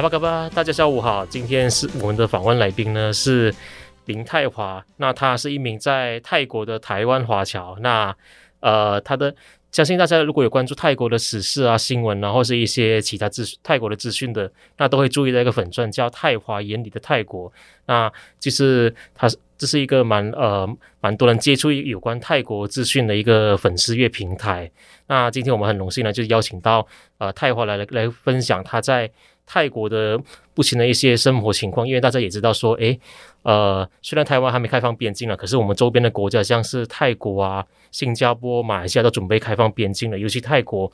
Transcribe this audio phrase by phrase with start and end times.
[0.00, 1.26] 阿峇卡巴，大家下午好。
[1.26, 3.54] 今天是我们的访问来宾呢，是
[4.06, 4.82] 林泰华。
[4.96, 7.76] 那他是一名在泰国的台湾华侨。
[7.80, 8.16] 那
[8.60, 9.34] 呃，他的
[9.70, 17.52] 相信大家如果有关注泰国的时事啊、新闻啊，或是一些其他资讯泰国的资讯的，那都会注意到一个粉钻叫泰华眼里的泰国。
[17.84, 20.66] 那就是他这是一个蛮呃
[21.02, 24.70] 蛮多人接触有关泰国资讯的一个粉丝月平台。
[25.08, 26.86] 那今天我们很荣幸呢，就邀请到
[27.18, 29.10] 呃泰华来来来分享他在。
[29.52, 30.16] 泰国的
[30.54, 32.96] 目前的一些生活情况，因为大家也知道说，诶，
[33.42, 40.88] 呃，虽然台湾还没开放边境了，可是我们周边的国家像是泰国啊、新加坡、马来西亚都准备开放边境了，尤其泰国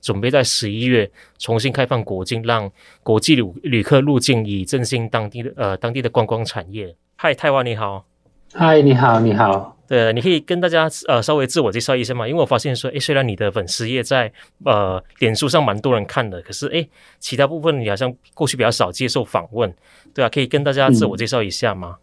[0.00, 1.08] 准备在十一月
[1.38, 2.68] 重新开放国境，让
[3.04, 6.92] 国际旅旅客入境，以振兴当地的呃当地的观光产业。
[7.14, 8.04] 嗨，泰湾你好。
[8.52, 9.76] 嗨，你好，你好。
[9.92, 12.26] 对，你可以跟大家呃稍微自我介绍一下吗？
[12.26, 14.32] 因为我发现说，诶，虽然你的粉丝页在
[14.64, 19.70] 呃脸书上蛮多人看的，可是诶，其他部分你好像过去比较少接受访问，
[20.14, 21.96] 对啊，可以跟大家自我介绍一下吗？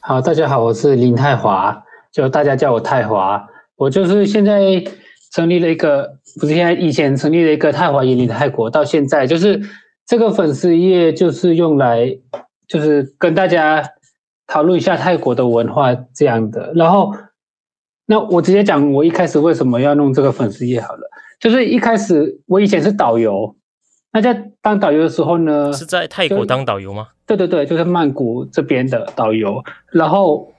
[0.00, 1.78] 好，大家好，我是林泰华，
[2.10, 3.46] 就大家叫我泰华。
[3.76, 4.82] 我就是现在
[5.34, 9.60] 成立了一个，不是现在以前成立了一个泰华引领泰国，到现在就是
[10.06, 12.18] 这个粉丝页就是用来
[12.66, 13.86] 就是跟大家。
[14.46, 17.14] 讨论一下泰国的文化这样的，然后，
[18.06, 21.08] 那我直接讲，我一开始为什么要弄这个粉丝页好了，
[21.40, 23.56] 就是一开始我以前是导游，
[24.12, 27.08] 那在当导游的时候呢，是在泰国当导游吗？
[27.26, 30.52] 对对对，就是曼谷这边的导游，然后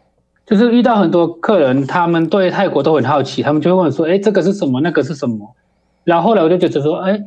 [0.48, 4.82] 就是遇到很多客人，他们对泰国都很好奇，他们就会问说，哎，这个是什么？
[4.82, 5.56] 那个是什么？
[6.04, 7.22] 然后后来我就觉得说，哎，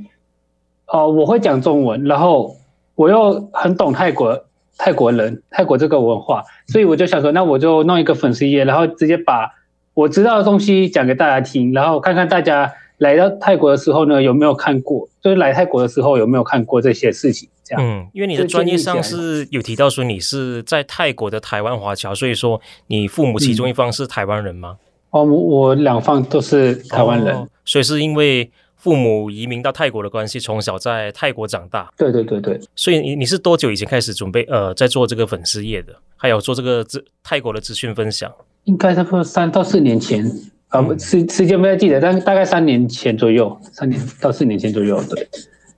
[0.88, 2.56] 哦，我会讲中文，然后
[2.96, 4.44] 我又很懂泰国。
[4.80, 9.50] 泰国人，泰国这个文化，所以我就想说，那我就弄一个粉丝页，然后直接把
[9.94, 17.82] 我知道的东西讲给大家听，然后看看大家来到泰国的时候呢，有没有看过，就是来泰国的时候有没有看过这些事情，这样。
[17.82, 24.76] 嗯，因为你的专业上是有提到说你是在泰国的台湾华侨，所以说你父母其中一方是台湾人吗？
[25.10, 28.50] 嗯、哦，我两方都是台湾人，哦，所以是因为。
[28.78, 31.92] 父母移民到泰国的关系，从小在泰国长大。
[31.96, 35.92] 对对对对，所以你你是多久以前开始准备呃在做这个粉丝业的？
[36.16, 38.32] 还有做这个资泰国的资讯分享？
[38.64, 40.24] 应该差不多三到四年前
[40.68, 45.28] 啊，时时间不太记得，但大概三年前左右，三年到四年前左右，对。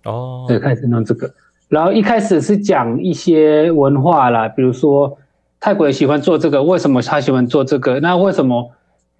[0.04, 1.32] 哦，对，开始弄这个。
[1.68, 5.16] 然后一开始是讲一些文化啦，比如说
[5.60, 8.00] 泰国人喜欢做这个，为什么他喜欢做这个？
[8.00, 8.72] 那为什么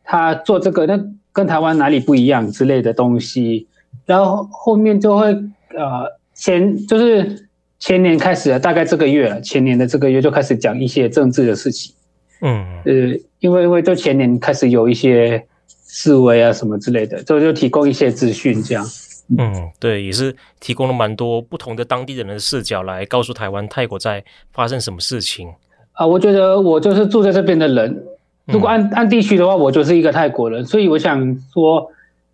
[0.03, 0.87] 他做这个？
[0.87, 0.99] 那
[1.33, 3.67] 跟台湾哪里不一样之类的东西。
[4.07, 5.27] 然后后面就会
[5.77, 7.49] 呃前就是
[7.79, 11.95] 前年开始了，大概这个月了，前年的这个月就开始讲一些政治的事情，
[12.43, 12.93] 嗯呃，
[13.39, 15.45] 因为因为就前年开始有一些
[15.87, 18.85] 示威啊什么之类的，就就提供一些资讯这样。
[19.39, 25.49] 嗯，对，也是提供了蛮多不同的当地人的视角来告诉台湾泰国在发生什么事情
[25.93, 26.05] 啊。
[26.05, 28.05] 我觉得我就是住在这边的人，
[28.53, 31.91] 如果按按地区的话，我就是一个泰国人，所以我想说。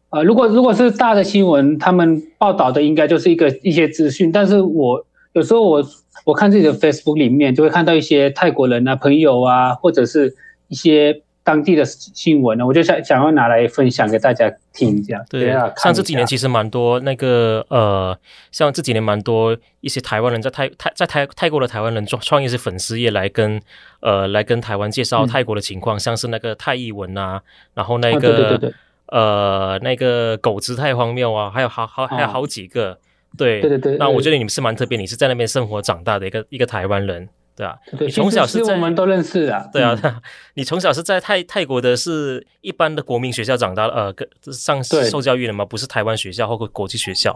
[0.09, 5.85] 呃，如果如果是大的新闻，他们报道的应该就是一个一些资讯，但是我有时候我
[6.25, 10.33] 我看自己的 Facebook 里面，就会看到一些泰国人啊、朋友啊，或者是
[10.69, 15.25] 一些当地的新闻呢，我就想想要拿来分享给大家听，一下。
[15.31, 18.19] 对啊，像这几年其实蛮多那个呃，
[18.51, 23.63] 像这几年蛮多一些台湾人在泰泰在泰泰国的台湾人创创业是粉丝也来跟
[24.01, 27.41] 呃来跟台湾介绍泰国的情况，嗯、像是那个泰艺文啊，
[27.75, 28.17] 然后那个。
[28.17, 28.73] 啊对对对对
[29.09, 32.99] 呃，那个狗子太荒谬啊，还有好好还有好几个，
[33.39, 33.97] 对对对。
[33.99, 37.75] 那我觉得你们是蛮特别，你是在那边生活长大的一个一个台湾人，对啊。
[37.99, 39.67] 对，你从小是在，我们都认识啊。
[39.73, 40.15] 对啊，嗯、
[40.55, 44.15] 你从小是在泰泰国的是一般的国民学校长大，呃，
[44.53, 45.65] 上受教育的吗？
[45.65, 47.33] 不是台湾学校或者国际学校？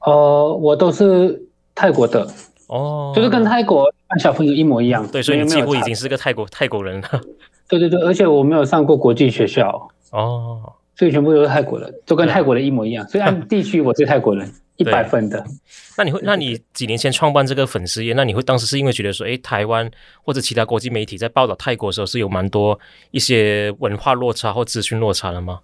[0.00, 1.42] 哦、呃，我都是
[1.74, 2.28] 泰国的，
[2.66, 5.06] 哦，就是跟泰国小朋友一模一样。
[5.08, 7.08] 对，所以你几乎已经是个泰国泰国人了。
[7.68, 9.88] 对对对，而且我没有上过国际学校。
[10.10, 10.60] 哦，
[10.94, 13.08] 所以全部都是泰国人，都跟泰国人一模一样。
[13.08, 15.44] 所以按地区，我是泰国人， 一百分的。
[15.96, 19.90] 那你会，那你几年前创办这个粉丝页，那你会当时是因为觉得说，诶，台湾
[20.22, 22.78] 或者其他国际媒体在报道泰国的时候，是有蛮多
[23.10, 25.60] 一些文化落差或资讯落差的吗？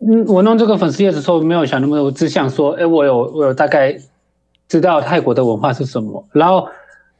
[0.00, 3.96] 嗯，我弄这个粉丝页的时候没有想那么多，我只想说，哎，我有我有大概
[4.66, 6.26] 知道泰国的文化是什么。
[6.32, 6.68] 然后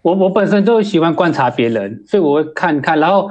[0.02, 3.30] 我我本身就喜欢观察别人，所以我会看看，然后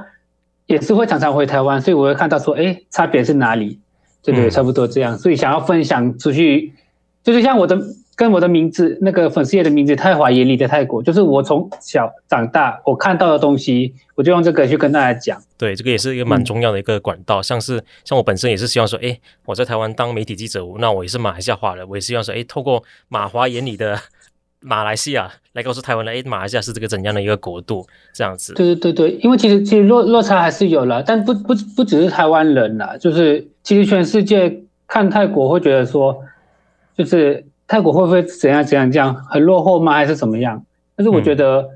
[0.68, 3.80] 也是会常常回台湾，所以我会看到说，哎，差别是哪里？
[4.24, 5.18] 对对，差不多这样。
[5.18, 6.74] 所以想要分享出去，
[7.28, 7.78] 就是像我的。
[8.18, 15.40] 跟我的名字，那个粉丝页的名字“泰华眼里的泰国”，就是我从小长大我看到的东西，我就用这个去跟大家讲。
[15.56, 17.42] 对，这个也是一个蛮重要的一个管道。
[17.42, 23.96] 嗯、像是像我本身也是希望说，哎，我在台湾当媒体记者，那我也是马来西亚华人，我也希望说，哎，透过马华眼里的
[24.62, 28.56] 马来西亚来告诉台湾人，哎，马来西亚是这个怎样的一个国度，这样子。
[28.56, 36.18] 对对对对，因为其实其实落落差还是有了，但不不不只是台湾人啦，就是其实全世界看泰国会觉得说，
[36.98, 37.46] 就是。
[37.70, 39.92] 泰国会不会怎样怎样这样很落后吗？
[39.92, 40.64] 还是怎么样？
[40.96, 41.72] 但是我觉得，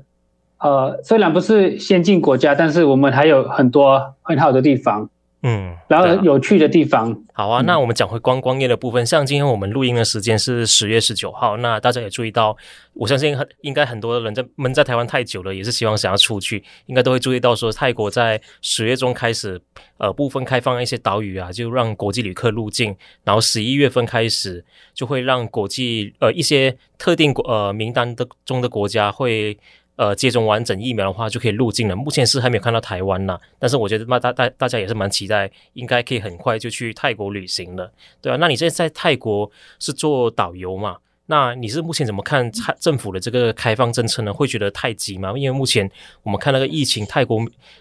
[0.56, 5.10] 嗯、呃，虽然不是先进国家，但是我们还有很多很好的地方。
[5.42, 7.10] 嗯，然后有趣的地方。
[7.12, 9.04] 啊好啊，那我们讲回观光业的部分。
[9.04, 12.56] 像今天我们录音的时间是十月十九号，那大家也注意到，
[12.92, 19.60] 我相信很应该很多人在闷在台湾太久了，也是希望想要出去，应该都会注意到说，泰国在十月中开始，
[19.96, 22.94] 呃，部分开放一些岛屿啊，就让国际旅客入境，
[23.24, 29.58] 然后十一月份开始就会让国际呃一些特定国呃名单的中的国家会。
[29.96, 31.94] 呃，接种完整疫苗的话就可以入境了。
[31.94, 37.90] 目前是还没有看到台湾呐，但是我觉得那大大大家也是蛮期待，应该可以很快就去泰国旅行了，
[38.20, 40.96] 对啊，那你现在在泰国是做导游嘛？
[41.26, 42.50] 那你是目前怎么看
[42.80, 44.32] 政府的这个开放政策呢？
[44.32, 45.32] 会觉得太急吗？
[45.36, 45.88] 因为目前
[46.22, 47.40] 我们看那个疫情，泰国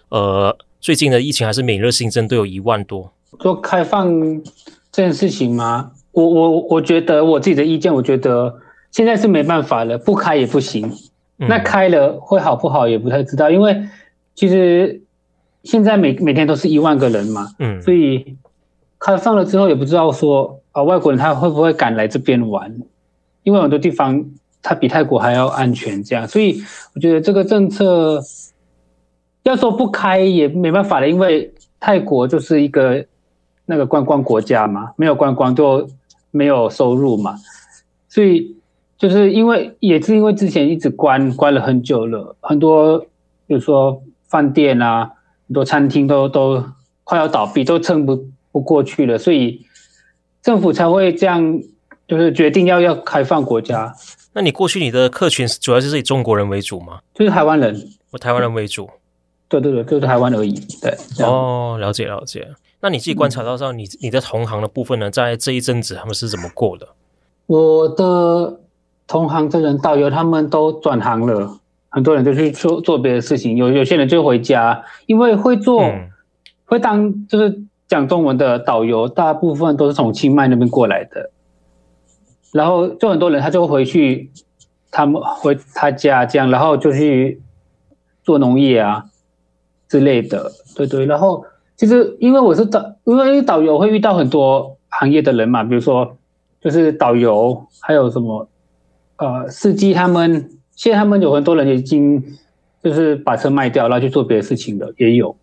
[0.10, 3.12] 呃最近的疫情还是每日新增都有一万多。
[3.40, 4.12] 做开放
[4.92, 5.92] 这件事情吗？
[6.12, 8.54] 我我我觉得我自己的意见，我觉得
[8.92, 10.92] 现在是没办法了，不开也不行。
[11.47, 13.83] 那开了会好不好也不太知道，因为
[14.35, 15.01] 其实
[15.63, 18.38] 现在每每天都是一万个人嘛，嗯，所以
[18.99, 22.71] 开放了之后也不知道说啊外国人他会不会敢来这边玩，
[23.43, 24.23] 因为很多地方
[24.61, 26.61] 它比泰国还要安全，这样，所以
[26.93, 28.21] 我觉得这个政策
[29.43, 33.03] 要说不开也没办法了，因为泰国就是一个
[33.65, 35.89] 那个观光国家嘛，没有观光就
[36.29, 37.35] 没有收入嘛，
[38.07, 38.57] 所以。
[39.01, 43.00] 就是因为也是因为之前一直关关了很久了，很多
[43.48, 45.12] 比如说饭店啊，
[45.48, 46.63] 很多餐厅都都
[47.03, 49.65] 快要倒闭，都撑不不过去了，所以
[50.44, 51.59] 政府才会这样，
[52.07, 53.92] 就是决定要要开放国家。
[54.33, 57.00] 那你过去你的客群主要就是以中国人为主吗？
[57.15, 57.75] 就是台湾人，
[58.12, 58.88] 我台湾人为主。
[59.50, 60.53] 对对对，就是台湾而已。
[60.80, 60.95] 对。
[61.25, 62.48] 哦，了解了解。
[62.81, 66.88] 那你自己观察到说，你你的同行的部分呢，在这一阵子他们是怎么过的？
[67.48, 68.61] 我的。
[69.12, 71.60] 同行的人，导游他们都转行了，
[71.90, 76.08] 很多人就去做做别的事情，有有些人就回家，因为会做，嗯、
[76.63, 81.30] 会当就是讲中文的导游，大部分都是从清迈那边过来的，
[82.54, 84.31] 然后就很多人他就回去，
[84.90, 87.42] 他们回他家这样，然后就去
[88.24, 89.04] 做农业啊
[89.90, 91.44] 之类的，对对，然后
[91.75, 96.16] 其实因为我是导，因为导游会遇到很多行业的人嘛，比如说
[96.62, 98.48] 就是导游，还有什么。
[99.21, 102.23] 呃，司机他们现在他们有很多人已经
[102.83, 105.35] 就是把车卖掉，然后去做别的事情了，也有，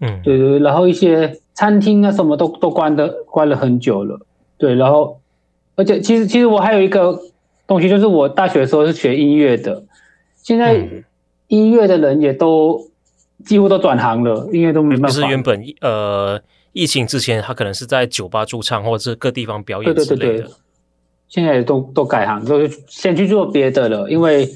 [0.00, 0.58] 嗯，对对。
[0.60, 4.18] 然后一些餐厅啊什么都都关的关了很久了，
[4.56, 4.74] 对。
[4.74, 5.20] 然后，
[5.76, 7.20] 而且其实其实我还有一个
[7.66, 9.84] 东西，就是我大学的时候是学音乐的，
[10.42, 10.88] 现在
[11.48, 12.80] 音乐的人也都
[13.44, 15.08] 几乎都转行了，音乐都没办法。
[15.08, 16.40] 就是原本呃
[16.72, 20.16] 疫情之前，他可能是在酒吧驻唱，或者是各地方表演之类的。
[20.16, 20.50] 对对对对
[21.28, 24.10] 现在都都改行，都先去做别的了。
[24.10, 24.48] 因为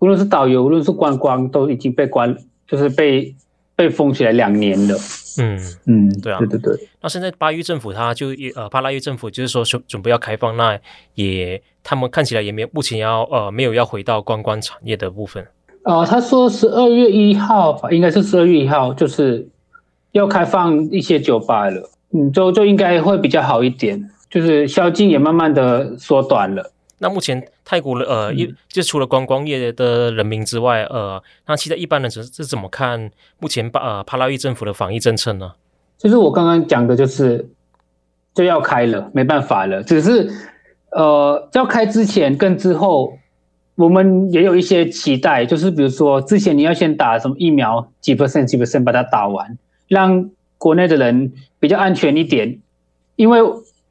[0.00, 2.36] 无论是导游，无论是观光，都已经被关，
[2.66, 3.34] 就是被
[3.76, 4.96] 被封起来两年了。
[5.36, 6.88] 嗯嗯，对啊，对对对。
[7.00, 10.78] 那现在巴育政府他就呃，巴拉育政府就是说准准备要开放，那
[11.14, 15.44] 也他们看起来也没有目前要呃没有要回到观光产业的部分。
[15.82, 19.46] 呃，他说十二月一号吧，应该是十二月一号，就是
[20.12, 21.90] 要开放一些酒吧了。
[22.12, 24.08] 嗯，就就应该会比较好一点。
[24.34, 26.72] 就是宵禁也慢慢的缩短了。
[26.98, 35.52] 那目前泰国的呃，一就除了观光业的人民之外，呃，那其他一般人是是怎么看目前巴呃帕拉伊政府的防疫政策呢？
[35.98, 37.48] 就是我刚刚讲的，就是
[38.34, 39.84] 就要开了，没办法了。
[39.84, 40.28] 只是
[40.90, 43.16] 呃，要开之前跟之后，
[43.76, 52.58] 我们也有一些期待，就是比如说之前你要先打什么疫苗，几 percent 几 percent 把它打完，让国内的人比较安全一点，
[53.14, 53.38] 因为。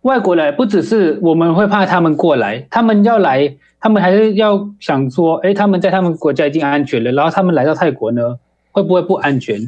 [0.03, 8.37] 外国来不只是我们会怕他们过来，他们要来，他们还是要想说，哎，他们在他们国家已经安全了，然后他们来到泰国呢，
[8.71, 9.59] 会不会不安全？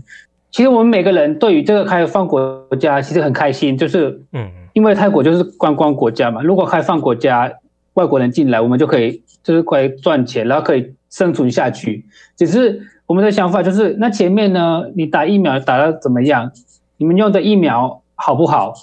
[0.51, 7.51] 其实我们每个人对于这个开放国家其实很开心，就是，嗯，因为泰国就是观光国家嘛，如果开放国家，
[7.94, 12.06] 外国人进来，我们就可以就是可以赚钱，然后可以生存下去。
[12.36, 16.51] 只是我们的想法就是，那前面呢，你打疫苗打的怎么样？
[16.98, 18.74] 你们用的疫苗好不好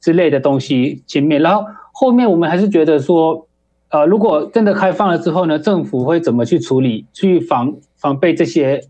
[0.00, 3.46] 之类的东西，前面，然后后面我们还是觉得说，
[3.90, 8.82] 呃，如果真的开放了之后呢，政府会怎么去处理，去防防备这些？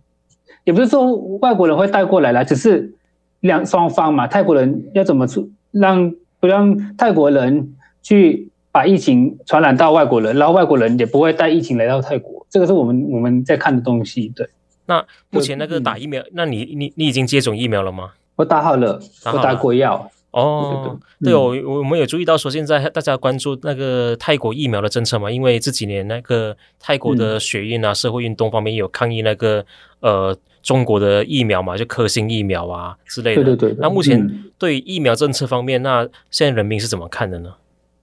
[0.65, 2.95] 也不是说外国人会带过来了，只是
[3.41, 14.29] 两双方嘛，泰国人要怎么处，让不让泰国人去把疫情传染到外国人，然后外国人也不会带疫情来到泰国，这个是我们我们在看的东西。
[14.37, 14.47] 对，
[14.87, 18.11] 那目前那个打疫苗，嗯、那你你你已经接种疫苗了吗？
[18.37, 20.11] 我打好了，打好了，我打过药。
[20.33, 29.65] 哦，对，我我们有注意到说，现在大家关注那个泰国疫苗的政策嘛，因为这几年那个泰国的学运啊、嗯、社会运动方面有抗议那个
[29.99, 33.43] 呃中国的疫苗嘛，就科兴疫苗啊之类的。
[33.43, 33.77] 对对对。
[33.81, 37.53] 那目前对疫苗政策方面，那现在人民是怎么看的呢？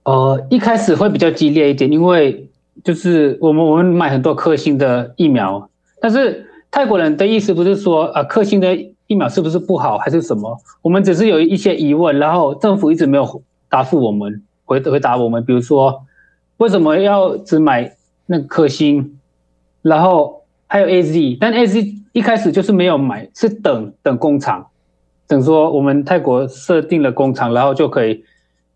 [0.02, 2.46] 呃，一开始会比较激烈一点，因为
[2.84, 8.76] 就是我们我们买很多科兴的疫苗，但是泰国人的意思不是说啊、呃、科兴的。
[9.08, 10.56] 疫苗是不是不好还是什么？
[10.82, 15.42] 我们只是有一些疑问，然后政府一直没有答复我们，回回答我们。
[15.42, 16.02] 比如说，
[16.58, 17.90] 为什么要只买
[18.26, 19.18] 那个科兴，
[19.80, 24.66] 然后还有 AZ，但 AZ 一开始就是没有买，是等等工厂，
[25.26, 28.22] 等说我们泰国设定了工厂，然后就可以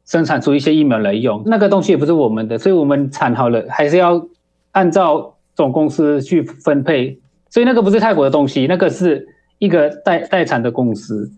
[0.07, 1.43] 生产出一些疫苗来用。
[1.45, 4.27] 那个东西也不是我们的，所以我们产好了还是要
[4.71, 7.21] 按照总公司去分配，
[7.51, 9.29] 所以那个不是泰国的东西，那个是。
[9.63, 11.31] 一个待待产的公司，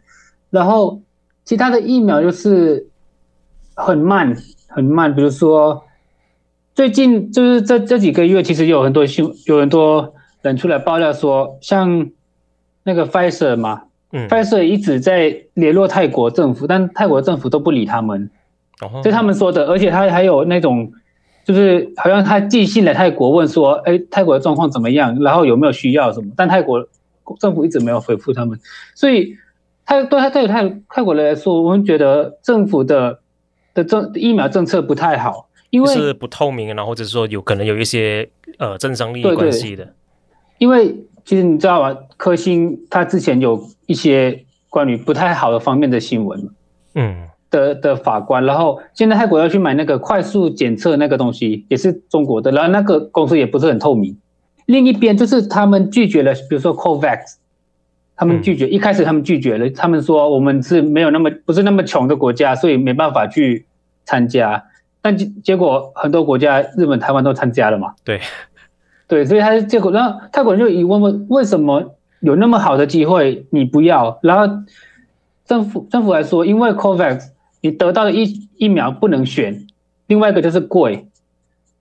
[0.49, 1.03] 然后
[1.45, 2.89] 其他的疫苗就是
[3.75, 4.35] 很慢
[4.67, 5.85] 很慢，比如说
[6.75, 12.09] 最近就是这这几个月，其实有很多新有很多人出来爆料说，像
[12.83, 18.31] 那个 Pfizer 嘛，嗯，Pfizer 一直在联络泰国政府，但泰国政府都不理他们，
[18.81, 20.91] 哦，就他们说的，而且他还有那种
[21.45, 26.89] 就是好像他寄信来泰国问说，哎，泰国的状况怎么样，然后有没有需要什么，但泰国。
[27.41, 28.59] 政府一直没有回复他们，
[28.95, 29.37] 所以
[29.87, 33.21] 他对他对泰泰国人来说，我们觉得政府的
[33.75, 38.29] 的政疫苗政策不太好，因为是不透明，然后或者说有可能有一些
[38.59, 39.95] 呃政商利益关系的。
[40.59, 41.99] 因为其实你知道吗？
[42.17, 46.49] 科兴他之前有一些关于不太好的方面的新闻，
[46.95, 54.17] 嗯，的的法官，然后现在泰国要去买那个快速检测那个东西，也是中国的，然后那个公司也不是很透明。
[54.67, 57.37] 另一边就是他们拒绝了，比如说 COVAX，
[58.17, 63.67] 他们拒绝，一开始他们拒绝了，他们说我们是没有那么不是那么穷的国家，所以没办法去
[64.05, 64.65] 参加。
[65.03, 67.95] 但结结果很多国家，日本、台湾都参加了嘛。
[68.05, 68.21] 对，
[69.07, 74.19] 对，所以他结果，然后泰国人就疑问问：为什么有那么好的机会你不要？
[74.23, 74.63] 然后
[75.45, 77.21] 政府政府来说，因为 COVAX
[77.61, 79.67] 你得到的疫疫苗不能选，
[80.07, 81.07] 另外一个就是贵。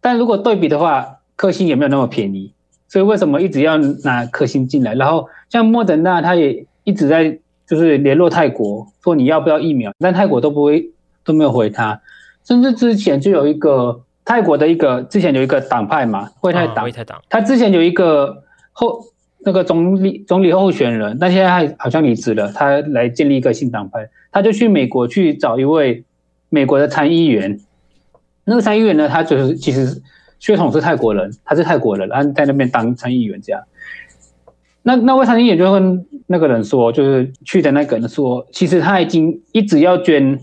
[0.01, 2.51] 但如果对比的话，科兴也没有那么便宜。
[2.93, 4.93] 所以为什么一直要拿科兴进来？
[4.93, 10.91] 然后像莫德纳，他也一直在就是联络泰国，说你要不要疫苗，但泰国都不会
[11.25, 11.99] 都没有回他。
[12.43, 19.03] 甚至之前就有一个泰国的一个之前有一个党派嘛，惠泰党，惠泰党，他之前有一个候
[19.39, 26.03] 那个总理总理候选人，但现在还好像离职了，他来建立一个新党派，他就去美国去找一位
[26.49, 27.59] 美国的参议员，
[28.45, 29.99] 那个参议员呢，他就是其实。
[30.43, 33.63] 血统是泰国人，他是泰国人，然后在那边当参议员这样。
[34.81, 40.37] 那那位参议员就跟那个人说，就是去的那个人说，其实他已经一直要捐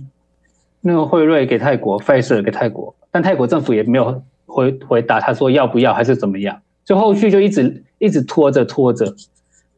[0.81, 9.15] 那个辉瑞给泰国费氏给泰国，但泰国政府也没有回回答他说要不要还是怎么样，就后续就一直一直拖着拖着。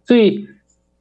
[0.05, 0.47] 所以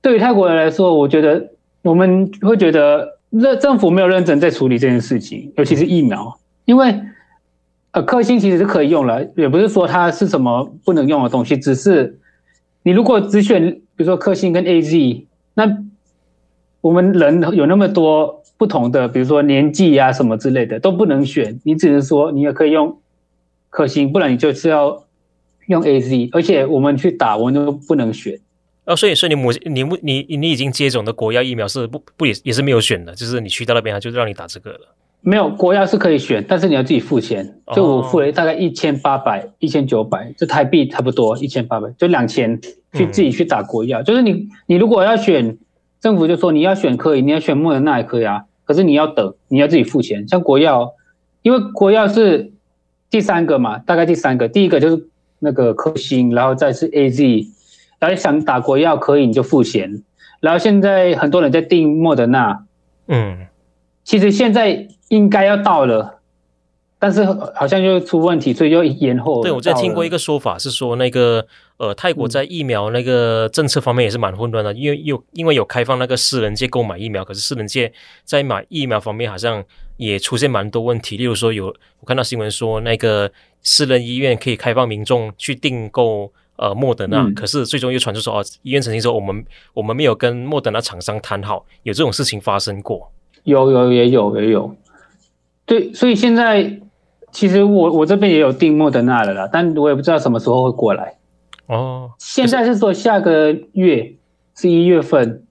[0.01, 1.51] 对于泰国人来说，我觉得
[1.83, 6.99] 我们会觉得这政府没有认真在处理这件事情，尤其是疫苗，因为。
[7.91, 12.17] 呃，科兴其实是可以用了，也不是说它是什么不能用的东西，只是
[12.83, 15.77] 你如果只选，比如说科兴跟 AZ，那
[16.79, 22.97] 我们人有那么多不同的，比如说年纪啊什么之类的都不能选，你只能说你也可以用
[23.69, 25.03] 科兴，不然你就是要
[25.67, 28.39] 用 AZ，而且我们去打，我们都不能选。
[28.85, 34.95] 哦，所以所以你母你你你你已经接种的国药疫苗是不不也也是没有选的，就是你去到那边他就让你打这个了。
[35.23, 37.59] 没有国药是可以选，但是你要自己付钱。
[37.75, 42.59] 就我付了大概一千八百、一千九百，就台币差不多一千八百，就两千
[42.93, 44.01] 去自己去打国药。
[44.01, 45.57] 嗯、就是你你如果要选，
[45.99, 48.45] 政府就说你要选可以，你要选莫德纳也可以啊。
[48.63, 50.27] 可是你要等，你要自己付钱。
[50.27, 50.93] 像国药，
[51.43, 52.51] 因为国药是
[53.09, 57.47] 第三个嘛，大概第三个，第一个就是那个科兴，然后再是 AZ，
[57.99, 60.01] 然后想打国药可以你就付钱。
[60.39, 62.65] 然后现在很多人在订莫德纳，
[63.07, 63.45] 嗯。
[64.03, 66.17] 其实现在应该要到了。
[67.03, 67.25] 但是
[67.55, 69.41] 好像又出问题，所以又延后。
[69.41, 71.43] 对，我之前听过一个说法是说，那个
[71.77, 77.91] 呃，泰国在疫苗那个政策方面也是蛮混乱的，嗯、因为有因为有开放那个私人界购买疫苗，可是私人界
[78.23, 79.63] 在买疫苗方面好像
[79.97, 81.17] 也出现蛮多问题。
[81.17, 83.31] 例如说有，我看到新闻说，那个
[83.63, 93.11] 私人医院可以开放民众去订购呃莫德纳，嗯、可是最终又传出说哦，医院曾经说我们我们没有跟莫德纳厂商谈好，有这种事情发生过。
[93.43, 94.71] 有有也有也有，
[95.71, 96.77] 对，所以现在。
[97.33, 101.15] 其实我我这边也有订莫德纳的啦，但我也不知道什么时候会过来。
[101.67, 104.13] 哦，现在是说下个月
[104.53, 105.41] 是一月份，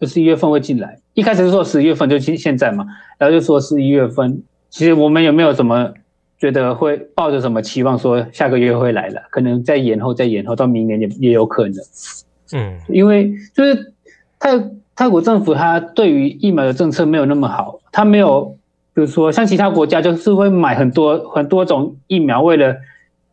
[0.00, 0.98] 就是一月份会进来。
[1.14, 2.84] 一开始是说十月份，就现现在嘛，
[3.18, 4.42] 然后就说十一月份。
[4.68, 5.94] 其实我们有没有什么
[6.40, 9.22] 觉得会抱着什么期望说下个月会来了？
[9.30, 11.74] 可能再延后，再延后到明年也也有可能。
[12.52, 13.94] 嗯，因为就是
[14.40, 14.60] 泰
[14.96, 18.57] 泰国政府它对于疫苗的政策没有那么好，它没有。
[18.98, 22.74] 比如说，像其他国家就是会买很多很多种疫苗，为了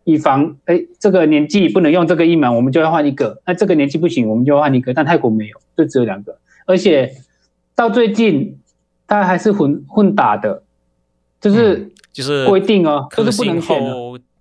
[0.04, 4.94] 以防哎，这个年纪不能用这个疫苗，我们就要换一个；那这个年纪不行，我们就要换一个。
[4.94, 7.12] 但泰国没有，就只有两个，而且
[7.74, 8.60] 到最近
[9.08, 10.62] 它还是混混打的，
[11.42, 13.84] 就是就是规定哦，就是不能选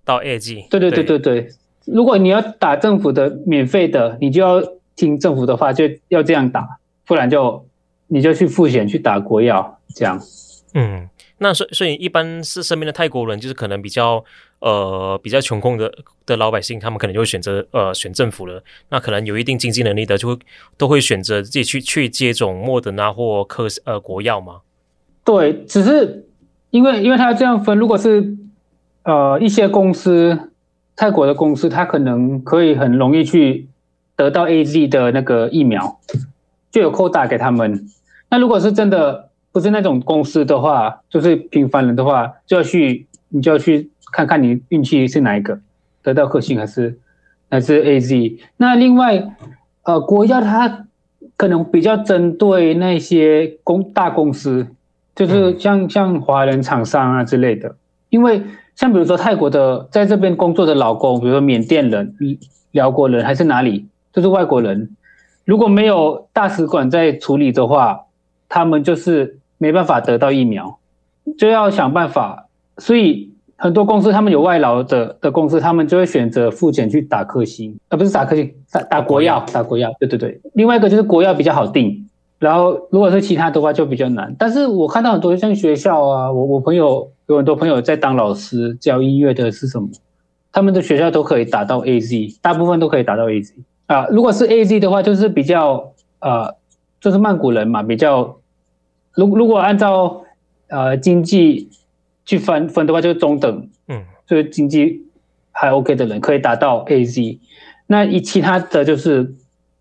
[0.04, 0.66] 到二 G。
[0.68, 1.48] 对对对对对，
[1.86, 4.62] 如果你要打政府的免费的，你就要
[4.94, 6.68] 听政府的话，就要这样打，
[7.06, 7.64] 不然就
[8.08, 10.20] 你就去付钱去打国药这样。
[10.74, 11.08] 嗯。
[11.38, 14.24] 那所所以一般是身边的泰国人，就是可能比较
[14.60, 15.92] 呃比较穷困的
[16.24, 18.62] 的老百姓，他们可能就会选择呃选政府了。
[18.90, 20.38] 那可能有一定经济能力的，就会
[20.78, 24.60] 都会选择自己去去接种莫德纳或科呃国药吗？
[25.24, 26.24] 对，只是
[26.70, 28.36] 因为因为他这样分，如果是
[29.02, 30.52] 呃一些公司
[30.94, 33.68] 泰国的公司，他可能可以很容易去
[34.14, 35.98] 得到 AZ 的那个疫苗，
[36.70, 37.88] 就有扣打给他们。
[38.30, 39.23] 那如果是真的。
[39.54, 45.60] 不是那种公司的话，就是平凡人的话，就要去，你就要去看看你运气是哪一个，
[46.02, 46.98] 得到克星还是
[47.48, 48.36] 还是 AZ。
[48.56, 49.32] 那另外，
[49.84, 50.86] 呃，国药它
[51.36, 54.66] 可能比较针对那些公大公司，
[55.14, 57.76] 就是像像华人厂商啊之类的。
[58.10, 58.42] 因为
[58.74, 62.12] 像比如说泰国的在这边工作的老公，比如说缅甸人、
[62.72, 64.96] 辽国人还是哪里，就是外国人，
[65.44, 68.06] 如果没有大使馆在处理的话，
[68.48, 69.38] 他们就是。
[69.58, 70.78] 没办法得到疫苗，
[71.38, 72.48] 就要想办法。
[72.78, 79.92] 所以很多公司他们有外劳的的公司，他们就会选择付钱去打科兴，而不是打科兴，打打国药，打国药。
[80.00, 80.40] 对对对。
[80.54, 82.04] 另外一个就是国药比较好定，
[82.40, 84.34] 然后如果是其他的话就比较难。
[84.36, 89.88] 但是我看到很多像学校啊，我我朋友有很多朋友在当老师教音乐的是什么，
[90.50, 93.52] 他们的学校都可以打到 AZ，大部分都可以打到 AZ
[93.86, 94.06] 啊。
[94.10, 96.52] 如果是 AZ 的话，就是比较呃，
[97.00, 98.36] 就是曼谷人嘛，比较。
[99.14, 100.24] 如如果按照
[100.68, 101.70] 呃经济
[102.24, 105.06] 去分分的话，就是中等，嗯，就是经济
[105.52, 107.38] 还 OK 的人可以达到 AZ，
[107.86, 109.34] 那以其他的就是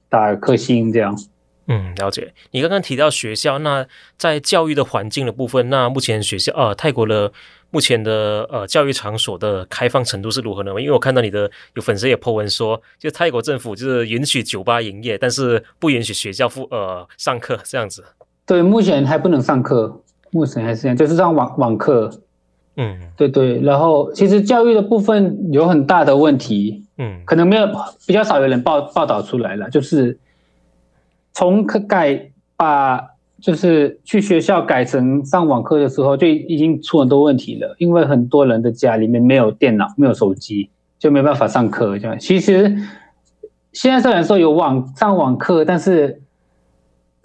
[0.10, 1.18] 打颗星这样。
[1.66, 2.34] 嗯，了解。
[2.52, 7.32] 你刚刚提到学校，那在教育的环境的部分，那目前学校呃泰国的
[7.72, 10.72] 目前的呃教育场所的开放程度是如何呢？
[10.72, 18.04] 因为我看到你的有粉丝也 po 文说，就泰国政府就是允许酒吧营业，但是不允许学校附呃上课这样子。
[18.46, 20.02] 对，目前还不能上课，
[20.32, 22.12] 目前还是这样，就是上网网课。
[22.76, 23.62] 嗯，对对。
[23.62, 27.66] 然后其实教育的部分有很大的问题，嗯，可能没有
[28.06, 30.18] 比较少有人报报道出来了，就是
[31.32, 33.00] 从改把
[33.40, 41.98] 就是去学校改成上网课的时候，就已经出很多问题了，因为很多人的家里面没有电脑，没有手机，就没办法上课。
[41.98, 42.76] 这样其实
[43.72, 46.20] 现在虽然说有网上网课，但是。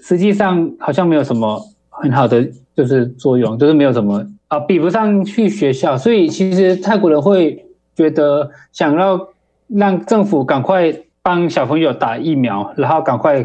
[0.01, 5.97] 实际上好像没有什么很好的就是作用，就是没有什么啊，比不上去学校。
[5.97, 9.29] 所以其实泰国人会觉得想要
[9.67, 13.43] 让政府赶快帮小朋友打疫苗，然后赶快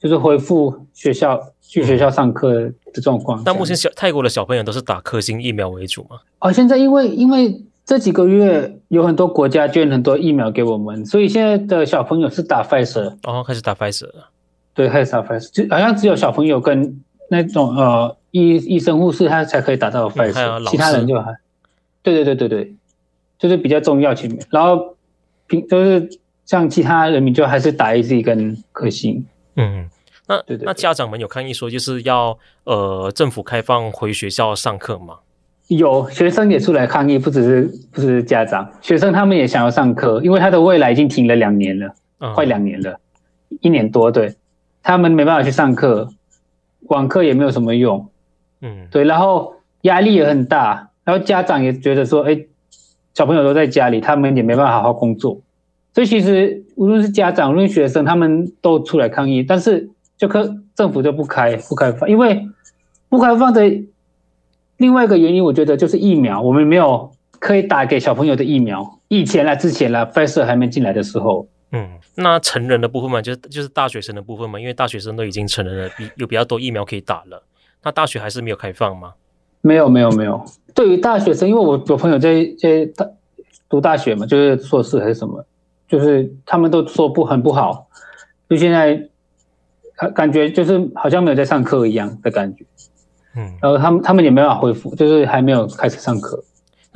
[0.00, 3.42] 就是恢复学校去学校上课的状况。
[3.44, 6.16] 但目前小泰国的小朋友都是打科兴疫苗为主吗？
[6.40, 14.30] 哦，现在因为因为这几个月有很多国家捐很多疫苗给我们，所以现在的小朋友是打 Pfizer 哦，开始打 Pfizer 了。
[14.76, 21.34] 对，还有啥 Pfizer 就好像只有小朋友跟那种呃医医生护士他才可以打到 Pfizer，其他人就还，
[22.02, 22.74] 对对对对对，
[23.38, 24.94] 就是比较重要前面，然后
[25.46, 26.08] 平就是
[26.44, 29.24] 像其他人民就还是打 AZ 跟科兴。
[29.56, 29.88] 嗯，
[30.28, 35.16] 那对对对，那家长们有抗议说就是要呃政府开放回学校上课吗？
[35.68, 43.00] 有学生也出来抗议，不只是不只是家长，学生他们也想要上课，因为他的未来已经停了两年了，嗯、快两年了，
[43.62, 44.36] 一年多对。
[44.86, 46.08] 他们没办法去上课，
[46.82, 48.08] 网课也没有什么用，
[48.60, 52.38] 嗯，对，然后压力也很大，然后家长也觉得说，哎，
[53.12, 55.40] 小朋友都在家里，他们也没办法好好工作，
[55.92, 62.46] 所以其实无论是家长，无论学生，他们都出来抗议，但是就可政府就不开不开放，因为
[63.08, 63.62] 不开放的
[64.76, 71.48] 另外一个原因，我觉得就是疫苗，我们没有可以打给小朋友的疫苗，以前啦，之前啦，Pfizer 还没进来的时候。
[71.76, 77.42] 嗯，那成人的部分嘛，就是就是大学生的部分嘛，因为大学生都已经成人了，比有比较多疫苗可以打了。
[77.82, 79.14] 那大学还是没有开放吗？
[79.60, 80.44] 没有，没有，没有。
[80.74, 83.06] 对于大学生，因为我有朋友在在大
[83.68, 85.44] 读大学嘛，就是硕士还是什么，
[85.88, 87.88] 就是他们都说不很不好，
[88.48, 89.08] 就现在
[89.96, 92.64] 感感觉就是好像没有在上课一样的感觉。
[93.34, 96.42] 嗯，然后他们他们也没办法恢复，就是还没有开始上课。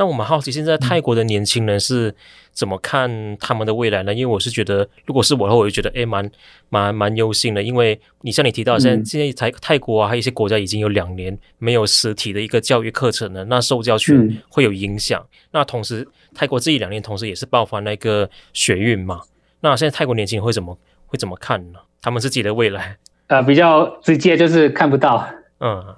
[0.01, 2.15] 那我们好奇，现在泰国的年轻人是
[2.53, 4.15] 怎么看他们的未来呢？
[4.15, 6.31] 因为我是觉得，如果是我的话，我就觉得，哎，蛮
[6.71, 7.63] 蛮蛮忧心的。
[7.63, 15.23] 因为你像你提到，现在现在泰泰国啊，还有一些国家已经有两年没有实体的一个教育课程了，那受教权会有影响。
[15.51, 19.21] 那同时，泰国这一两年同时也是爆发那个学运嘛。
[19.61, 21.79] 那现在泰国年轻人会怎么会怎么看呢？
[22.01, 22.97] 他们自己的未来？
[23.27, 25.29] 呃，比较直接就是看不到。
[25.59, 25.95] 嗯，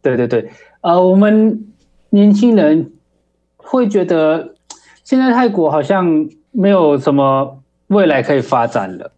[0.00, 1.66] 对对对，呃，我们
[2.08, 2.92] 年轻人。
[3.68, 4.54] 会觉得
[5.02, 9.10] 现在泰国好像没有什么未来可以发展了。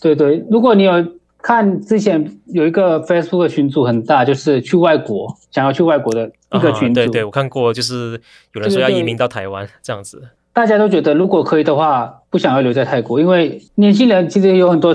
[0.00, 0.92] 对对，如果你有
[1.38, 6.94] 看之前有一个 Facebook 群组很大，就是去外国想要去外国的一个群组。
[6.94, 8.20] 对对，我看过，就是
[8.52, 10.22] 有人说要移民到台湾这样子。
[10.52, 14.94] 大家都觉得如果可以的话，不想要留在泰国，因为年轻人其实有很多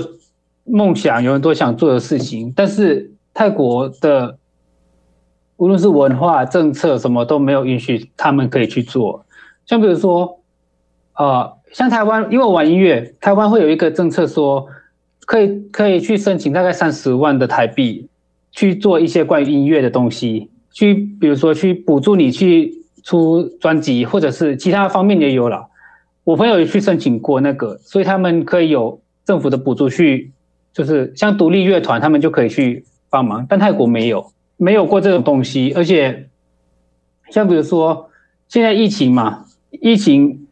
[0.64, 4.37] 梦想，有很多想做的事情，但是泰国的。
[5.58, 9.26] 无论是文化政策什么都没有允许他们可以去做，
[9.66, 10.40] 像比如说，
[11.16, 14.66] 呃，像台湾，因为我玩音乐，台湾会有一个政策说，
[15.26, 18.08] 可以可以去申请大概三十万的台币
[18.52, 25.66] 去做一些关于音乐的东西，去比如说去补助你去出专辑，或者是其他方面也有了。
[26.22, 30.30] 我朋友也去申请过那个，所以他们可以有政府的补助去，
[30.72, 34.30] 就是像独立乐团，他们就可以去帮忙，但泰国没有。
[34.60, 36.28] 没有过这种东西，而且
[37.30, 38.10] 像比如说
[38.48, 40.48] 现在疫情嘛，疫情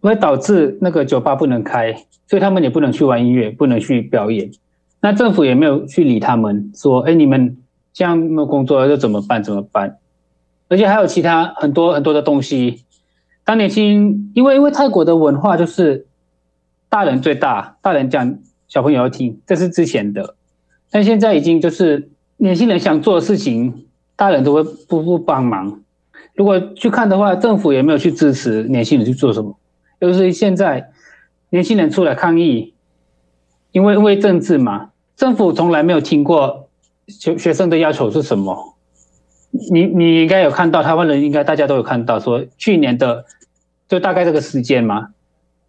[0.00, 1.92] 会导致那个酒吧不能开，
[2.26, 4.50] 所以他们也不能去玩音乐，不能去表演。
[5.00, 7.58] 那政府也没有去理他们，说：“哎，你们
[7.92, 9.40] 这样没有工作了，就怎么办？
[9.40, 9.98] 怎么办？”
[10.68, 12.82] 而且还有其他很多很多的东西。
[13.44, 16.06] 当年轻，因为因为泰国的文化就是
[16.88, 20.34] 大人最大，大人讲，小朋友要听，这是之前的，
[20.90, 22.10] 但现在已经就是。
[22.38, 25.80] 年轻人想做的事情，大人都会不不帮忙。
[26.34, 29.58] 如果去看的话，政府也没有去支持年轻人去做什么。
[30.00, 30.90] 就是现在
[31.50, 32.74] 年轻人出来抗议，
[33.72, 36.68] 因为因为政治嘛，政府从来没有听过
[37.08, 38.76] 学学生的要求是什么。
[39.72, 43.24] 你你应该有看到，台湾人应该大家都有看到，说去年的
[43.88, 45.08] 就大概这个时间嘛，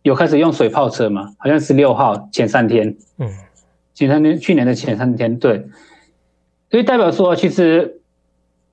[0.03, 3.27] 有开始用水炮车嘛，好像十六号前三天，嗯，
[3.95, 5.65] 前三天，去年的前三天，对。
[6.69, 7.99] 所以代表说，其实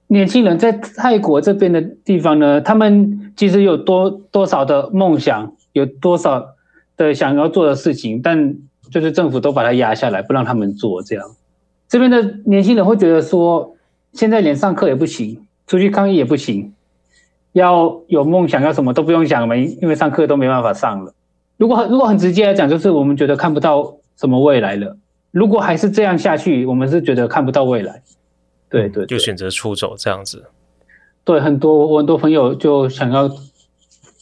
[0.09, 6.47] 年轻人在泰国这边的地方呢，他们其实有多多少的梦想，有多少
[6.97, 8.55] 的想要做的事情，但
[8.91, 11.25] 就是政府都把它压下来，不让他们做这样。
[11.89, 13.77] 这边的年轻人会觉得说，
[14.13, 16.75] 现在连上课也不行，出去抗议也不行，
[17.53, 21.15] 要有梦想要什么都不用想了，因为上课都没办法上了。
[21.57, 24.97] 如果如果很直接来讲，就是我们觉得看不到什么未来了。
[25.37, 28.03] 如果还是这样下去，我们是觉得看不到未来，
[28.71, 30.43] 对对，就选择出走这样子。
[31.25, 33.31] 对，很多我很多朋友就想要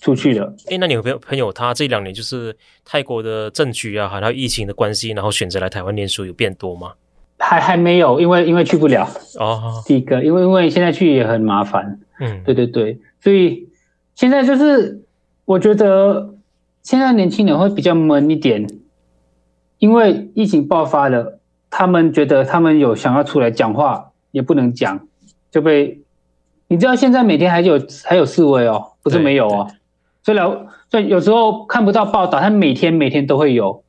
[0.00, 0.53] 出去了。
[0.68, 6.94] 哎，那你有朋友朋友他这两年就是泰国的政局啊，还有疫情的关系，然后选择来台湾念书有变多吗？
[7.38, 9.81] 还还没有，因为因为去不了哦。
[9.87, 12.00] 第一个，因为因为现在去也很麻烦。
[12.18, 13.68] 嗯，对对对，所以
[14.16, 15.00] 现在就是
[15.44, 16.35] 我觉得
[16.83, 18.66] 现在年轻人会比较闷一点。
[19.85, 24.99] 因为疫情爆发了，他们觉得他们有想要出来讲话，也不能讲，
[25.51, 26.01] 就被
[26.68, 29.70] 你知道现在每天还有还有示威哦，不是没有哦，
[30.23, 33.85] 所以了，所以有时候看不到报道，他每天每天都会有，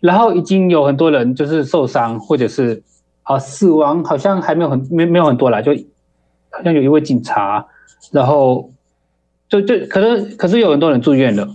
[0.00, 2.82] 然后已经有很多人就是受伤或者是
[3.24, 5.72] 啊死亡，好像还没有很没没有很多啦，就
[6.50, 7.66] 好像有一位警察，
[8.12, 8.70] 然后
[9.46, 11.46] 就就可是可是有很多人住院了。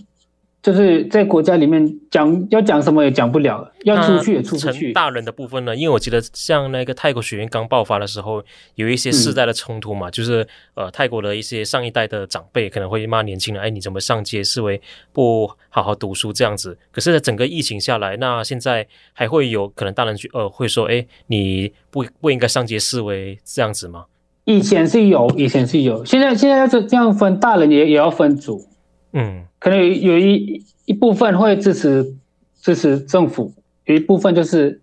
[0.61, 4.93] 就是在国家里面讲要讲什么也讲不了，要出去也出不去。
[4.93, 5.75] 大人的部分呢？
[5.75, 8.43] 因为我记得像那个泰国学院刚爆发的时候，
[8.75, 14.79] 有一些世代的冲突嘛，嗯、就是呃泰国的一些上一代的长辈可能会骂年轻人，哎，你怎么上街示威，
[15.11, 16.77] 不好好读书这样子。
[16.91, 24.05] 可是，在整个疫情下来，那现在还会有可能大人去呃会说，哎，你不不应该上街示威这样子吗？
[24.45, 28.67] 以前是有，以前是有，现在现在要这这样分，大人也也要分组，
[29.13, 32.15] 嗯，可能有有一一部分会支持
[32.61, 33.53] 支持政府，
[33.85, 34.81] 有一部分就是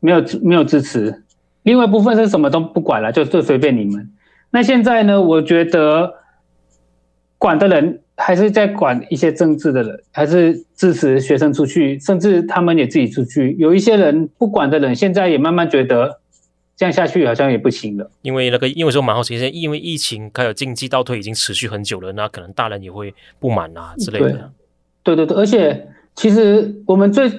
[0.00, 1.22] 没有没有支持，
[1.62, 4.10] 另外一部分是什么都不管了，就就随便你们。
[4.50, 6.14] 那现在呢，我觉得
[7.38, 13.56] 管的人还是在管一些政治的人，还是支持学生出去，甚至他们也自己出去。
[13.58, 16.21] 有一些人不管的人，现在也慢慢觉得。
[16.82, 24.50] 这样下去好像也不行了，因为那个，因为说蛮好奇，现在因为疫情还有经济倒退已经持续很久了，那可能大人也会不满啊之类的。
[25.04, 27.30] 对对对，而且其实我们最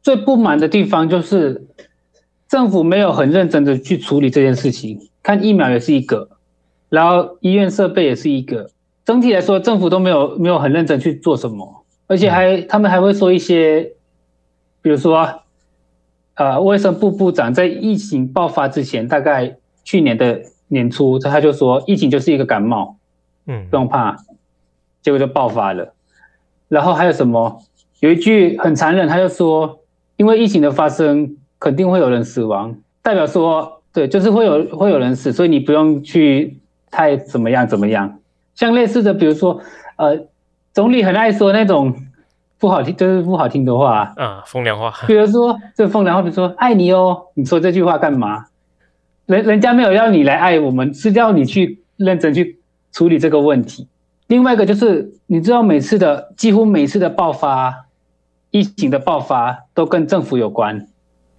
[0.00, 1.66] 最不满的地方就是
[2.46, 6.28] 政府没有很认真的去处理这件事情，看疫苗也是一个，
[6.88, 8.70] 然后医院设备也是一个，
[9.04, 13.90] 整体来说政府都没有没有很认真去做什么，而且还、嗯、他们还会说一些，
[14.82, 15.40] 比如说。
[16.36, 22.96] 呃，卫生部部长在疫情爆发之前，大概去年的年初，他就说疫情就是一个感冒，
[23.46, 24.16] 嗯，不用怕，
[25.00, 25.94] 结果就爆发了。
[26.68, 27.62] 然后还有什么？
[28.00, 29.78] 有一句很残忍，他就说，
[30.16, 36.58] 因为疫情的发生，肯定会有人死亡，代表说，对，就是会有会有人死，所以你不用去
[36.90, 38.18] 太怎么样怎么样。
[38.56, 39.60] 像类似的，比如说，
[39.96, 40.26] 呃，
[40.72, 41.94] 总理很爱说那种。
[42.64, 44.90] 不好听，就是不好听的话啊，风凉话。
[45.06, 48.46] 比如说，这风凉话，比如说“爱你哦”，你说这句话干嘛？
[49.26, 52.58] 人人家没有要你来爱我们，是要你去认真去
[52.90, 53.86] 处理这个问题。
[54.28, 57.84] 另外一个就是，你知道每次的几乎每次的爆发，
[58.50, 60.88] 疫情的爆发都跟政府有关。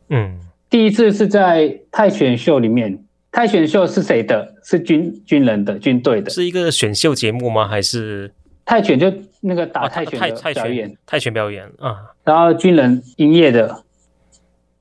[0.09, 0.37] 嗯，
[0.69, 2.99] 第一次是在泰选秀里面，
[3.31, 4.53] 泰选秀是谁的？
[4.63, 6.29] 是军军人的，军队的。
[6.29, 7.67] 是一个选秀节目吗？
[7.67, 8.31] 还是？
[8.65, 13.83] 泰拳就那个打泰拳的表演，哦、泰拳表演啊，然后军人营业的，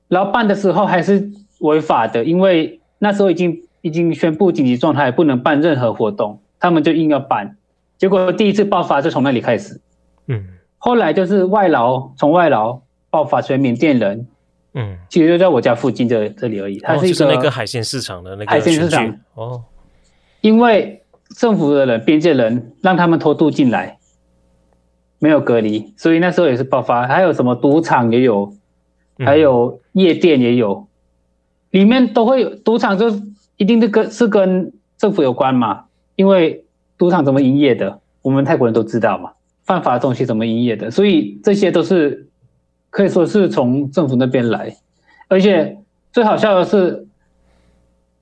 [0.07, 7.55] 然后办的时候还是违法的，因为那时候已经已经宣布紧急状态，不能办任何活动，他们就硬要办，
[7.99, 9.79] 结果第一次爆发就从那里开始，
[10.25, 10.43] 嗯，
[10.79, 14.27] 后来就是外劳从外劳爆发成缅甸人，
[14.73, 19.15] 嗯，其实就在我家附近这这里而已，它是一个、哦就是、那个海鲜市场的那个海鲜市场。
[19.35, 19.63] 哦，
[20.41, 21.03] 因为。
[21.29, 23.97] 政府的人、边界人让他们偷渡进来，
[25.19, 27.07] 没有隔离，所以那时候也是爆发。
[27.07, 28.53] 还有什么赌场也有，
[29.17, 30.87] 还有夜店也有，
[31.71, 33.07] 嗯、里面都会有赌场，就
[33.57, 35.85] 一定是跟是跟政府有关嘛？
[36.15, 36.63] 因为
[36.97, 39.31] 赌场怎么营业的，我们泰国人都知道嘛，
[39.63, 42.27] 犯法的东西怎么营业的，所以这些都是
[42.89, 44.75] 可以说是从政府那边来。
[45.27, 45.77] 而且
[46.11, 47.07] 最好笑的是。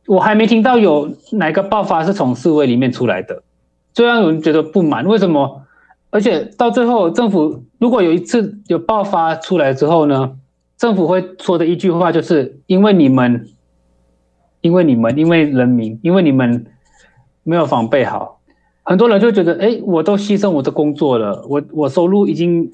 [0.07, 3.43] 我还没听到有哪个爆发是从示威里面出来的，
[3.93, 5.05] 最让人觉得不满。
[5.05, 5.61] 为什么？
[6.09, 10.37] 而且到最后，政府如果有一次有爆发出来之后呢，
[10.77, 13.47] 政府会说的一句话就是：因为你们，
[14.61, 16.67] 因为你们，因为人民，因为你们
[17.43, 18.41] 没有防备好，
[18.83, 22.71] 很多人就觉得，哎，我都牺牲我的工作了，我我收入已经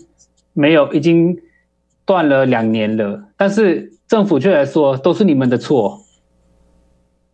[0.52, 1.38] 没有，已经
[2.06, 5.99] 断了两年了，但是政府却来说都是你们的错。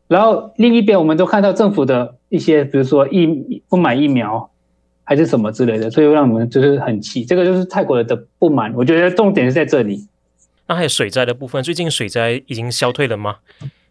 [0.07, 4.49] 然后另一边，我们都看到政府的一些，比如说疫不买疫苗，
[5.03, 7.25] 还是什么之类的，所以让我们就是很气。
[7.25, 10.07] 这个就是泰国人的不满，我觉得重点是在这里。
[10.67, 13.37] 那还有水灾的部分，最近水灾已经消退了吗？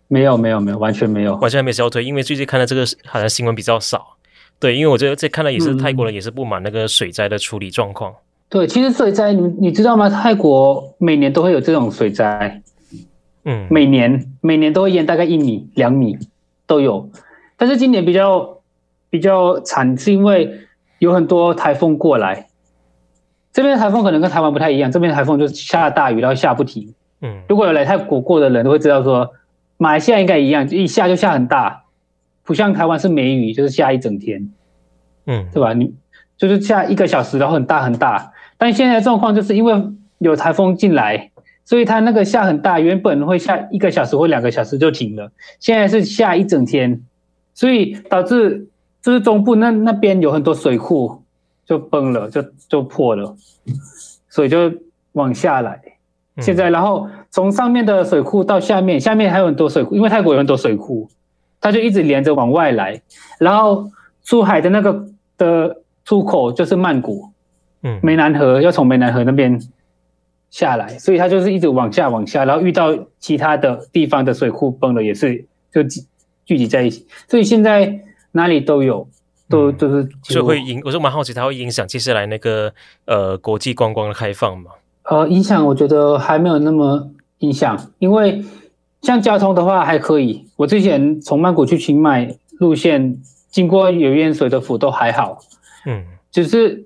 [0.07, 2.05] 没有，没有，没有，完全没有，完全还没消退。
[2.05, 4.17] 因为最近看到这个好像新闻比较少。
[4.61, 8.13] 对，因为我觉得这看到也是泰国人也是不满那个水灾的处理状况。
[8.13, 8.17] 嗯、
[8.51, 10.09] 对，其实水灾，你你知道吗？
[10.09, 12.63] 泰国每年都会有这种水灾。
[13.45, 16.19] 嗯，每年每年都会淹大概一米两米
[16.67, 17.11] 都有，
[17.57, 18.59] 但是今年比较
[19.11, 20.61] 比较惨，是因为
[20.99, 22.47] 有很多台风过来。
[23.53, 26.95] 这边的台风可能跟台湾不太一样，这边的台风就是下大雨然后下不停。
[27.21, 29.31] 嗯，如果有来泰国过的人都会知道说，
[29.77, 31.85] 马来西亚应该一样，一下就下很大，
[32.45, 34.51] 不像台湾是梅雨，就是下一整天。
[35.27, 35.75] 嗯，对吧？
[35.75, 35.95] 你
[36.37, 39.75] 就是下一个小时然后很大很大，但现在的状况就是因为
[40.19, 41.31] 有台风进来。
[41.65, 47.01] 所以它那个下很大，原本会下一个小时或两个小时就停了，现在是下一整天，
[47.55, 48.69] 所以导致
[49.01, 51.23] 就是中部那那边有很多水库
[51.65, 53.35] 就崩了，就就破了，
[54.29, 54.71] 所以就
[55.13, 55.81] 往下来。
[56.41, 61.09] 现在然后从上面的水库到下面，下面还有很多水库，因为泰国有很多水库，
[61.63, 63.01] 它就一直连着往外来，
[63.39, 63.91] 然后
[64.23, 65.07] 出海的那个
[65.39, 67.31] 的出口就是曼谷，
[67.83, 69.59] 嗯，湄南河要从湄南河那边。
[70.55, 76.01] 下来，所以它就是一直往下往下，然后遇到其他的地方的水库崩了，也是就聚
[76.47, 77.05] 聚集在一起。
[77.27, 79.09] 所以现在哪里都有，
[79.49, 80.09] 都都是。
[80.23, 82.73] 所以会影，我就蛮好奇，它会影响接下来那个
[83.07, 84.71] 呃国际观光的开放吗？
[85.11, 88.45] 呃，影响我觉得还没有那么影响，因为
[89.03, 95.41] 像交通的话还可以，我之前从曼谷去清迈路线，经过有淹水的府都还好，
[95.85, 96.85] 嗯，只是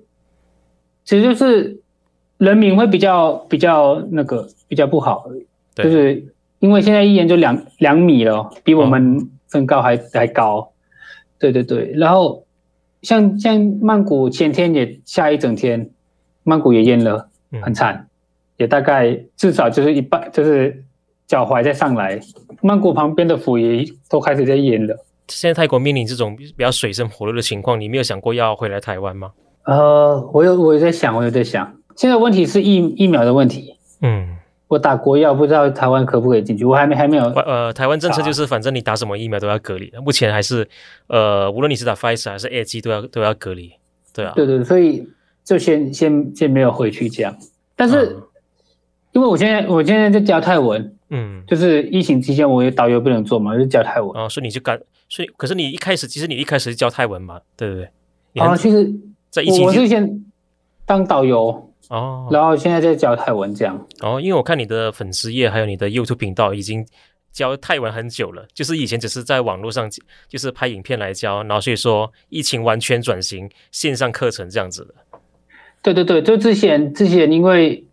[1.05, 1.79] 其实就是
[2.39, 5.29] 人民会比较比较那个比较不好，
[5.75, 10.71] 对就是因为现在一眼就两两米了，比我们身高还、哦、还高，
[11.37, 12.43] 对对对，然后
[13.03, 15.91] 像像曼谷前天也下一整天，
[16.41, 17.29] 曼谷也淹了，
[17.61, 17.93] 很惨。
[17.95, 18.05] 嗯
[18.59, 20.83] 也大概至少就是一半，就是
[21.25, 22.19] 脚踝再上来，
[22.61, 24.93] 曼谷旁边的府也都开始在淹了。
[25.29, 29.31] 现在泰国面临这种比较水深火热的情况，你没有想过要回来台湾吗？
[29.63, 31.73] 呃，我有，我有在想，我有在想。
[31.99, 33.75] 现在问题是疫疫苗的问题。
[34.01, 34.37] 嗯，
[34.69, 36.63] 我打国药，不知道台湾可不可以进去？
[36.63, 37.25] 我还没还没有。
[37.25, 39.91] 呃，台湾政策就是，反正你打什么疫苗都要隔离。
[40.01, 40.65] 目前还是，
[41.07, 43.73] 呃，无论你是打 Pfizer 还是 A G 都要都要隔离。
[44.13, 44.31] 对啊。
[44.33, 45.05] 对对，所以
[45.43, 47.35] 就先先先没有回去这样，
[47.75, 48.05] 但是。
[48.05, 48.23] 嗯
[49.11, 54.11] 因为我现在我现在在教泰文，嗯，就是疫情期间我有导游不能做嘛，就教泰文。
[54.13, 57.89] 哦，所以你就干，所以可是你一开始其实你一开始是教泰文嘛，对不对？
[58.35, 58.87] 啊，其实
[59.31, 60.23] 在疫情我是先
[60.85, 63.85] 当导游哦，然后现在在教泰文这样。
[64.01, 66.85] 哦，因为我看你的粉丝页还有你的 YouTube 频道已经
[67.31, 69.89] 教泰文很久了，就是以前只是在网络上
[70.27, 74.93] 就是拍影片来教，然后所以说疫情完全转型线上课程这样子的。
[75.81, 77.85] 对对对，就之前之前因为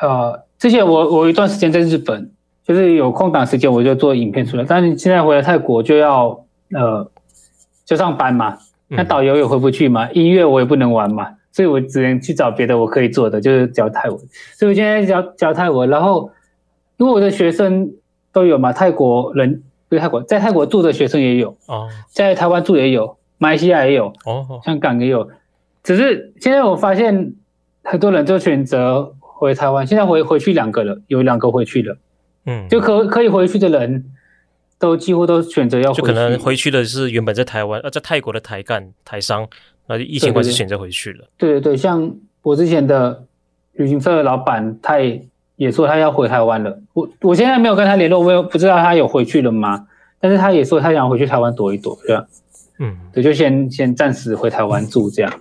[0.00, 0.44] 呃。
[0.60, 2.30] 之前我我一段时间在日本，
[2.66, 4.64] 就是有空档时间我就做影片出来。
[4.68, 7.10] 但是现在回来泰国就要呃
[7.86, 8.58] 就上班嘛，
[8.88, 14.18] 那导游也回不去嘛，嗯、音乐我也不能玩嘛，所以我只能去找别的我可以做的，就是教泰文。
[14.56, 16.30] 所以我现在教教泰文，然后
[16.98, 17.90] 因为我的学生
[18.32, 25.28] 都有嘛，泰国人不是泰国，在泰国住的学生也有哦，在台湾住也有，马来西亚也有哦，香港也有。
[25.82, 27.34] 只是现在我发现
[27.82, 29.14] 很多人就选择。
[29.40, 31.96] 回台湾，现在回回去两个了，有两个回去了，
[32.44, 34.04] 嗯，就可可以回去的人
[34.78, 39.48] 都几乎都选择要回去，就可能回去的是原本在台湾呃在泰国的台干台商，
[39.90, 41.28] 那就疫情关系选择回去了。
[41.36, 43.24] 对对对，像我之前的
[43.72, 45.20] 旅行社的老板，他也
[45.56, 46.80] 也说他要回台湾了。
[46.92, 49.88] 我我现在没有跟他联络，我也不知道他有回去了吗？
[50.20, 52.26] 但是他也说他想回去台湾躲一躲，对吧？
[52.78, 55.40] 嗯，对，就先先暂时回台湾住这样。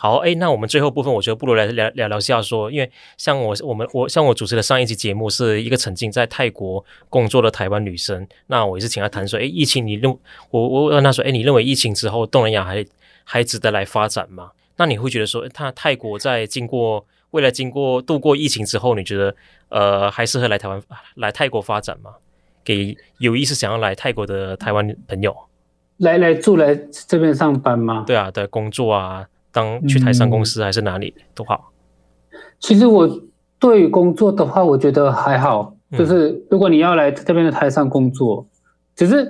[0.00, 10.16] 好，哎，那我们最后部分，我觉得不如来聊聊聊下说，因为像我我们我像我主持的上一集节目是一个曾经在泰国工作的台湾女生，那我也是请她谈说，哎，疫情你认
[10.50, 12.84] 我我问她说，哎，你认为疫情之后东南亚还
[13.30, 14.52] 还值得来发展吗？
[14.78, 19.34] 那你会觉得说，他泰国在经过未来经过度过疫情之后，你觉得
[19.68, 20.80] 呃还适合来台湾
[21.16, 22.12] 来泰国发展吗？
[22.64, 25.36] 给有意思想要来泰国的台湾朋友
[25.98, 26.74] 来来住来
[27.06, 28.04] 这边上班吗？
[28.06, 29.26] 对啊，对工作啊。
[29.50, 31.72] 当去台商公司还是哪里都好。
[32.30, 33.08] 嗯，其实我
[33.58, 35.74] 对于工作的话，我觉得还好。
[35.96, 38.46] 就是如果你要来这边的台商工作，
[38.94, 39.28] 只是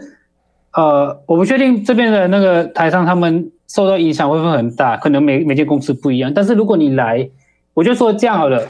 [0.73, 6.33] 呃，我不确定这边的那个台商他们受到影响会不会很大，可能每每间公司不一样。
[6.35, 7.31] 但是如果你来，
[7.74, 8.66] 我就说这样好了，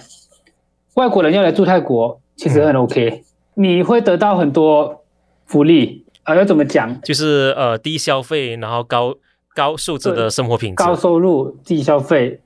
[0.94, 3.22] 外国人要来住泰国，其实很 OK，
[3.54, 5.04] 你会得到很多
[5.46, 6.34] 福利啊。
[6.34, 7.00] 要怎么讲？
[7.02, 9.14] 就是呃，低消费，然后高。
[9.54, 12.40] 高素质的生活品质，高收入、低消费，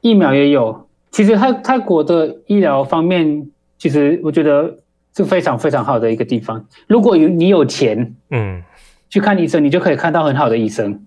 [0.00, 0.88] 疫苗也有。
[1.10, 4.78] 其实泰泰国的医疗方面，其实我觉得
[5.14, 6.64] 是非常非常好的一个地方。
[6.86, 8.62] 如果有你有钱，嗯，
[9.10, 11.04] 去看医生，你就可以看到很好的医生。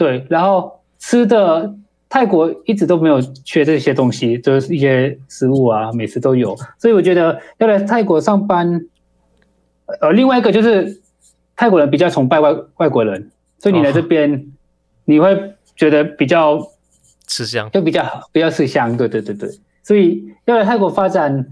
[0.00, 1.74] 对，然后吃的
[2.08, 6.56] 泰国一直都没有缺这些东西，就是一些食物啊、美食都有。
[6.78, 8.80] 所以我觉得要来泰国上班，
[10.00, 11.02] 呃，另外一个就是
[11.54, 13.30] 泰国人比较崇拜外外国人。
[13.58, 14.40] 所以你来这边，哦、
[15.04, 16.58] 你会觉得比较
[17.28, 18.96] 吃香，就比较好，比较吃香。
[18.96, 19.50] 对对对对，
[19.82, 21.46] 所以要来泰国发展，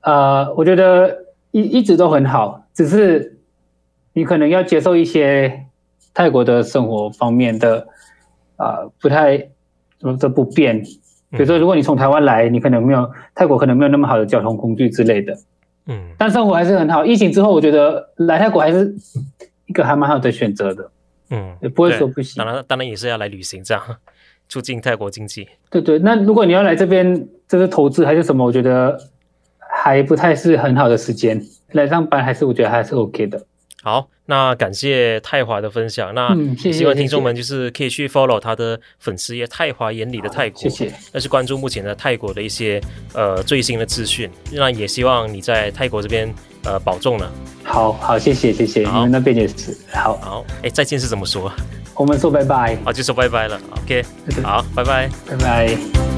[0.00, 1.16] 呃，我觉得
[1.52, 3.38] 一一直都很好，只是
[4.14, 5.66] 你可能要接受一些
[6.14, 7.86] 泰国的生活方面的
[8.56, 9.48] 啊、呃，不太什
[10.02, 10.82] 么的不便。
[11.30, 15.36] 比如说，如果你从台湾来，你可能没有泰国可能没有那么好的交通工具之类的。
[15.86, 17.04] 嗯，但生活还是很好。
[17.04, 18.94] 疫情之后，我觉得来泰国还是
[19.66, 20.90] 一个还蛮好的选择的。
[21.30, 22.42] 嗯，也不会说不行。
[22.42, 23.82] 当然，当然也是要来旅行，这样
[24.48, 25.46] 促进泰国经济。
[25.68, 28.42] 对对，那如果你要来这边，这是投资还是什么？
[28.42, 28.98] 我觉得
[29.58, 31.38] 还不太是很好的时间
[31.72, 33.44] 来上班，还是我觉得还是 OK 的。
[33.82, 36.12] 好，那感谢泰华的分享。
[36.12, 40.92] 那希望听众们就是可以去 follow 他的粉丝页“泰华眼里的泰国”，谢谢。
[41.12, 42.80] 那是关注目前的泰国的一些
[43.14, 44.28] 呃最新的资讯。
[44.50, 46.32] 那也希望你在泰国这边
[46.64, 47.32] 呃保重了。
[47.62, 49.76] 好好，谢谢谢谢，你们那边也是。
[49.92, 51.52] 好好，哎，再见是怎么说？
[51.94, 52.76] 我们说拜拜。
[52.84, 53.60] 好，就说拜拜了。
[53.82, 54.04] OK，
[54.42, 56.17] 好，拜拜，拜拜。